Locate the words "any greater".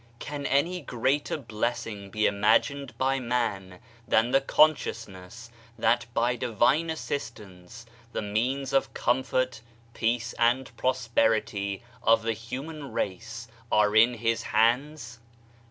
0.47-1.37